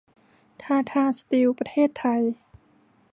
[0.61, 2.21] ทาทา สตีล ประเทศไทย